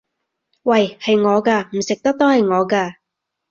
[0.63, 0.97] 喂！
[0.99, 1.77] 係我㗎！
[1.77, 2.95] 唔食得都係我㗎！